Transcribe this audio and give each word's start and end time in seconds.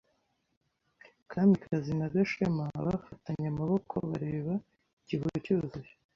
Kamikazi 1.31 1.91
na 1.99 2.07
Gashema 2.13 2.65
bafatanye 2.85 3.45
amaboko 3.53 3.93
bareba 4.09 4.53
igihu 5.01 5.25
cyuzuye. 5.43 5.91